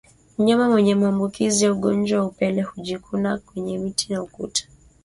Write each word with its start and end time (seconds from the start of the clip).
Mnyama 0.37 0.69
mwenye 0.69 0.95
maambukizi 0.95 1.65
ya 1.65 1.71
ugonjwa 1.71 2.19
wa 2.19 2.25
upele 2.27 2.61
hujikuna 2.61 3.37
kwenye 3.37 3.77
miti 3.77 4.13
na 4.13 4.23
ukuta 4.23 4.67